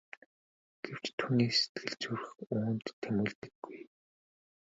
[0.83, 3.79] Гэвч түүний сэтгэл зүрх үүнд тэмүүлдэггүй.